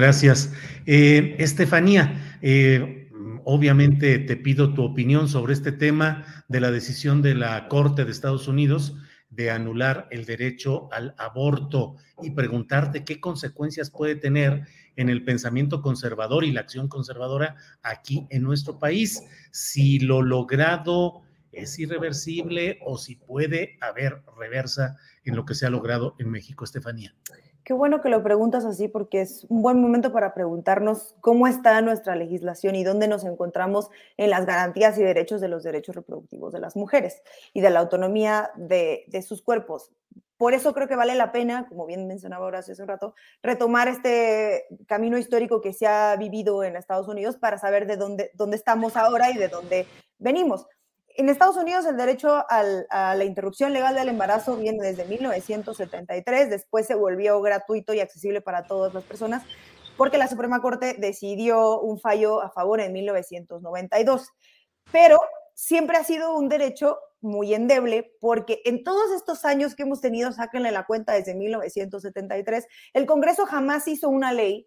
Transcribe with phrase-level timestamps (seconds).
[0.00, 0.50] Gracias.
[0.86, 3.10] Eh, Estefanía, eh,
[3.44, 8.10] obviamente te pido tu opinión sobre este tema de la decisión de la Corte de
[8.10, 8.96] Estados Unidos
[9.28, 15.82] de anular el derecho al aborto y preguntarte qué consecuencias puede tener en el pensamiento
[15.82, 21.20] conservador y la acción conservadora aquí en nuestro país, si lo logrado
[21.52, 26.64] es irreversible o si puede haber reversa en lo que se ha logrado en México,
[26.64, 27.14] Estefanía.
[27.70, 31.80] Qué bueno que lo preguntas así porque es un buen momento para preguntarnos cómo está
[31.82, 36.52] nuestra legislación y dónde nos encontramos en las garantías y derechos de los derechos reproductivos
[36.52, 37.22] de las mujeres
[37.54, 39.92] y de la autonomía de, sus cuerpos.
[40.36, 43.86] Por eso creo que vale la pena, como bien mencionaba ahora hace un rato, retomar
[43.86, 48.56] este camino histórico que se ha vivido en Estados Unidos para saber de dónde, dónde
[48.56, 49.86] estamos ahora y de dónde
[50.18, 50.66] venimos.
[51.16, 56.86] En Estados Unidos el derecho a la interrupción legal del embarazo viene desde 1973, después
[56.86, 59.42] se volvió gratuito y accesible para todas las personas
[60.00, 64.30] porque la Suprema Corte decidió un fallo a favor en 1992.
[64.90, 65.20] Pero
[65.54, 70.32] siempre ha sido un derecho muy endeble porque en todos estos años que hemos tenido,
[70.32, 74.66] sáquenle la cuenta desde 1973, el Congreso jamás hizo una ley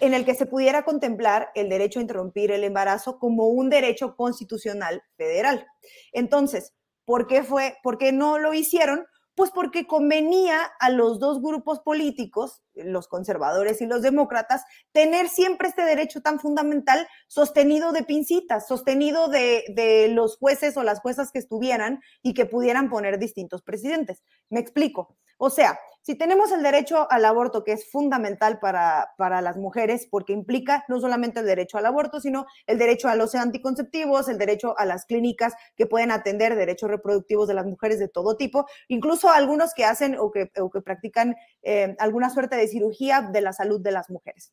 [0.00, 4.14] en el que se pudiera contemplar el derecho a interrumpir el embarazo como un derecho
[4.16, 5.66] constitucional federal.
[6.12, 6.74] Entonces,
[7.04, 7.76] ¿por qué fue?
[7.82, 9.06] ¿Por qué no lo hicieron?
[9.34, 15.68] Pues porque convenía a los dos grupos políticos, los conservadores y los demócratas, tener siempre
[15.68, 21.32] este derecho tan fundamental sostenido de pincitas, sostenido de, de, los jueces o las juezas
[21.32, 24.22] que estuvieran y que pudieran poner distintos presidentes.
[24.50, 25.16] Me explico.
[25.38, 30.06] O sea, si tenemos el derecho al aborto, que es fundamental para, para, las mujeres,
[30.08, 34.38] porque implica no solamente el derecho al aborto, sino el derecho a los anticonceptivos, el
[34.38, 38.66] derecho a las clínicas que pueden atender derechos reproductivos de las mujeres de todo tipo,
[38.86, 43.40] incluso algunos que hacen o que, o que practican eh, alguna suerte de cirugía de
[43.40, 44.52] la salud de las mujeres,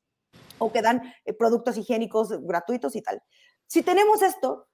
[0.58, 3.22] o que dan eh, productos higiénicos gratuitos y tal.
[3.68, 4.68] Si tenemos esto,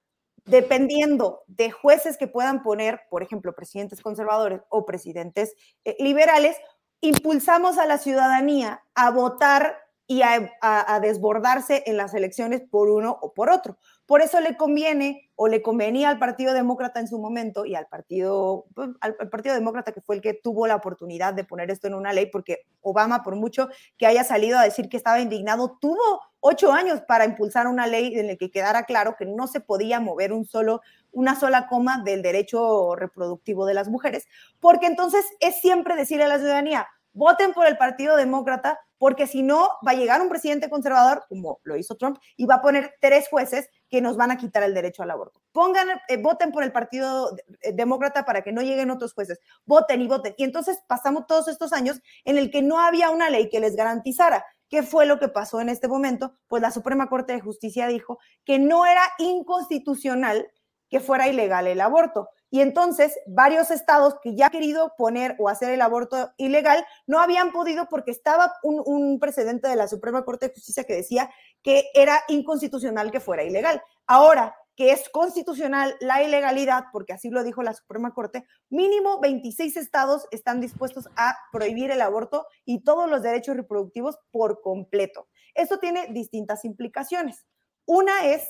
[0.45, 5.53] dependiendo de jueces que puedan poner, por ejemplo, presidentes conservadores o presidentes
[5.85, 6.57] eh, liberales,
[7.01, 9.77] impulsamos a la ciudadanía a votar
[10.11, 13.77] y a, desbordarse en las elecciones por uno o por otro.
[14.07, 17.85] Por eso le conviene o le convenía al Partido Demócrata en su momento y al
[17.85, 21.85] Partido, pues, al, Partido Demócrata que fue el que tuvo la oportunidad de poner esto
[21.85, 25.77] en una ley, porque Obama, por mucho que haya salido a decir que estaba indignado,
[25.79, 29.59] tuvo ocho años para impulsar una ley en la que quedara claro que no se
[29.59, 30.81] podía mover un solo,
[31.11, 34.25] una sola coma del derecho reproductivo de las mujeres,
[34.59, 39.43] porque entonces es siempre decirle a la ciudadanía, voten por el Partido Demócrata, porque si
[39.43, 42.95] no, va a llegar un presidente conservador, como lo hizo Trump, y va a poner
[42.99, 45.41] tres jueces que nos van a quitar el derecho al aborto.
[45.51, 49.39] Pongan, eh, voten por el Partido eh, Demócrata para que no lleguen otros jueces.
[49.65, 50.35] Voten y voten.
[50.37, 53.75] Y entonces pasamos todos estos años en el que no había una ley que les
[53.75, 54.45] garantizara.
[54.69, 56.35] ¿Qué fue lo que pasó en este momento?
[56.47, 60.47] Pues la Suprema Corte de Justicia dijo que no era inconstitucional
[60.89, 62.29] que fuera ilegal el aborto.
[62.49, 67.19] Y entonces varios estados que ya han querido poner o hacer el aborto ilegal no
[67.19, 71.29] habían podido porque estaba un, un, precedente de la Suprema Corte de Justicia que decía
[71.61, 73.81] que era inconstitucional que fuera ilegal.
[74.07, 79.75] Ahora que es constitucional la ilegalidad, porque así lo dijo la Suprema Corte, mínimo 26
[79.75, 85.27] estados están dispuestos a prohibir el aborto y todos los derechos reproductivos por completo.
[85.53, 87.45] Esto tiene distintas implicaciones.
[87.85, 88.47] Una es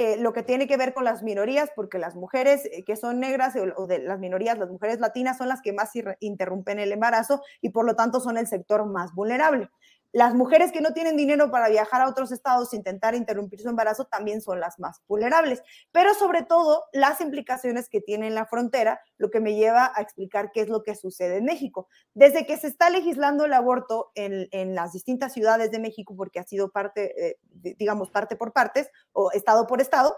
[0.00, 3.18] eh, lo que tiene que ver con las minorías, porque las mujeres eh, que son
[3.18, 5.90] negras o, de las minorías, las mujeres latinas son las que más
[6.20, 9.70] interrumpen el embarazo y por lo tanto son el sector más vulnerable.
[10.18, 13.68] Las mujeres que no tienen dinero para viajar a otros estados e intentar interrumpir su
[13.68, 15.62] embarazo también son las más vulnerables,
[15.92, 20.02] pero sobre todo las implicaciones que tiene en la frontera, lo que me lleva a
[20.02, 21.86] explicar qué es lo que sucede en México.
[22.14, 26.44] Desde que se está legislando el aborto en, las distintas ciudades de México, porque ha
[26.44, 27.38] sido parte, eh,
[27.78, 30.16] digamos, parte por partes o estado por estado,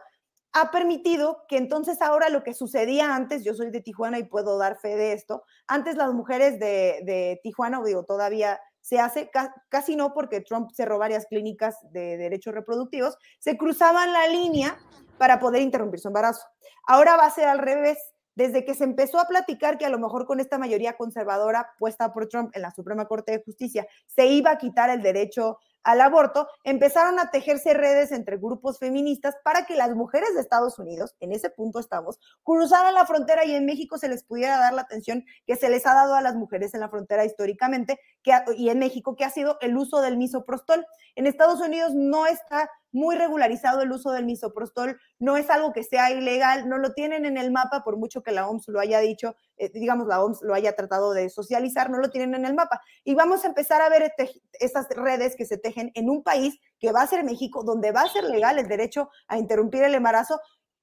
[0.53, 4.57] ha permitido que entonces ahora lo que sucedía antes, yo soy de Tijuana y puedo
[4.57, 9.31] dar fe de esto, antes las mujeres de, de Tijuana, digo, todavía se hace,
[9.69, 14.79] casi no porque Trump cerró varias clínicas de derechos reproductivos, se cruzaban la línea
[15.19, 16.47] para poder interrumpir su embarazo.
[16.87, 17.99] Ahora va a ser al revés.
[18.37, 22.13] Desde que se empezó a platicar que a lo mejor con esta mayoría conservadora puesta
[22.13, 26.01] por Trump en la Suprema Corte de Justicia se iba a quitar el derecho al
[26.01, 31.15] aborto, empezaron a tejerse redes entre grupos feministas para que las mujeres de Estados Unidos,
[31.21, 34.83] en ese punto estamos, cruzaran la frontera y en México se les pudiera dar la
[34.83, 38.69] atención que se les ha dado a las mujeres en la frontera históricamente que, y
[38.69, 40.87] en México, que ha sido el uso del misoprostol.
[41.15, 45.83] En Estados Unidos no está muy regularizado el uso del misoprostol, no es algo que
[45.83, 49.01] sea ilegal, no lo tienen en el mapa, por mucho que la OMS lo haya
[49.01, 52.55] dicho, eh, digamos, la OMS lo haya tratado de socializar, no lo tienen en el
[52.55, 52.81] mapa.
[53.05, 54.13] Y vamos a empezar a ver
[54.61, 58.03] estas redes que se tejen en un país que va a ser México, donde va
[58.03, 60.41] a ser legal el derecho a interrumpir el embarazo,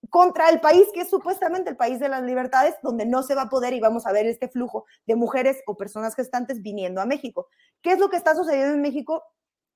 [0.10, 3.44] contra el país que es supuestamente el país de las libertades, donde no se va
[3.44, 7.06] a poder y vamos a ver este flujo de mujeres o personas gestantes viniendo a
[7.06, 7.48] México.
[7.81, 9.24] ¿Qué es lo que está sucediendo en México?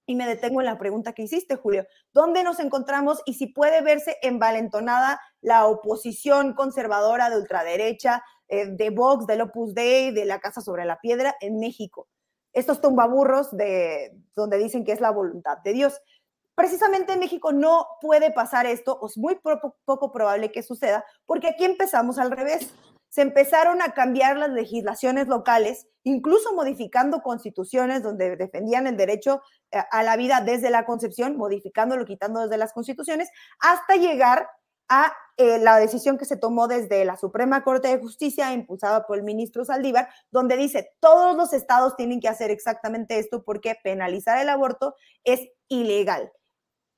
[0.05, 1.85] Y me detengo en la pregunta que hiciste, Julio.
[2.13, 8.89] ¿Dónde nos encontramos y si puede verse envalentonada la oposición conservadora de ultraderecha, eh, de
[8.89, 12.07] Vox, del Opus Dei, de la Casa sobre la Piedra en México?
[12.53, 16.01] Estos tumbaburros de donde dicen que es la voluntad de Dios.
[16.55, 19.39] Precisamente en México no puede pasar esto, o es muy
[19.85, 22.73] poco probable que suceda, porque aquí empezamos al revés
[23.11, 29.79] se empezaron a cambiar las legislaciones locales, incluso modificando constituciones donde defendían el derecho eh,
[29.91, 33.29] a la vida desde la concepción, modificándolo, quitando desde las constituciones,
[33.59, 34.47] hasta llegar
[34.87, 39.17] a eh, la decisión que se tomó desde la Suprema Corte de Justicia, impulsada por
[39.17, 44.37] el ministro Saldívar, donde dice, todos los estados tienen que hacer exactamente esto porque penalizar
[44.37, 46.31] el aborto es ilegal.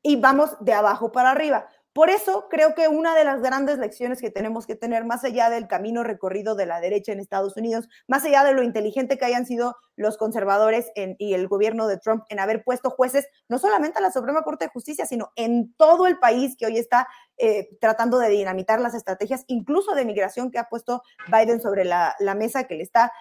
[0.03, 1.67] Y vamos de abajo para arriba.
[1.93, 5.51] Por eso creo que una de las grandes lecciones que tenemos que tener, más allá
[5.51, 9.25] del camino recorrido de la derecha en Estados Unidos, más allá de lo inteligente que
[9.25, 13.99] hayan sido los conservadores y el gobierno de Trump en haber puesto jueces, no solamente
[13.99, 17.07] a la Suprema Corte de Justicia, sino en todo el país que hoy está
[17.37, 22.15] eh, tratando de dinamitar las estrategias, incluso de migración que ha puesto Biden sobre la,
[22.17, 23.11] la mesa, que le está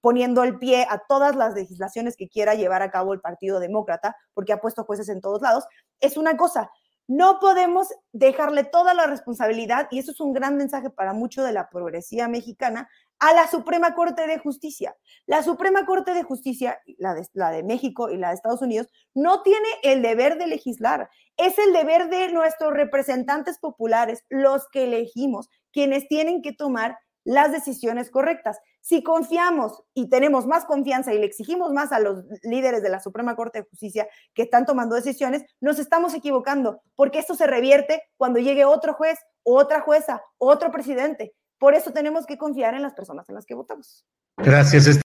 [0.00, 4.16] poniendo el pie a todas las legislaciones que quiera llevar a cabo el Partido Demócrata,
[4.32, 5.64] porque ha puesto jueces en todos lados,
[6.00, 6.70] es una cosa,
[7.08, 11.52] no podemos dejarle toda la responsabilidad, y eso es un gran mensaje para mucho de
[11.52, 12.88] la progresía mexicana,
[13.18, 14.96] a la Suprema Corte de Justicia.
[15.26, 18.88] La Suprema Corte de Justicia, la de, la de México y la de Estados Unidos,
[19.14, 24.84] no tiene el deber de legislar, es el deber de nuestros representantes populares, los que
[24.84, 28.58] elegimos, quienes tienen que tomar las decisiones correctas.
[28.80, 33.00] Si confiamos y tenemos más confianza y le exigimos más a los líderes de la
[33.00, 38.02] Suprema Corte de Justicia que están tomando decisiones, nos estamos equivocando, porque esto se revierte
[38.16, 41.34] cuando llegue otro juez, otra jueza, otro presidente.
[41.58, 44.04] Por eso tenemos que confiar en las personas en las que votamos.
[44.38, 45.00] Gracias.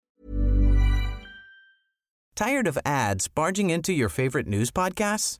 [2.36, 5.40] Tired of ads barging into your favorite news podcasts?